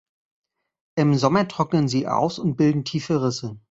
[0.97, 3.59] Im Sommer trocknen sie aus und bilden tiefe Risse.